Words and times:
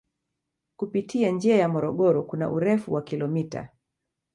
kupitia 0.77 1.31
njia 1.31 1.55
ya 1.57 1.69
Morogoro 1.69 2.23
kuna 2.23 2.49
urefu 2.49 2.93
wa 2.93 3.01
kilomita 3.01 3.69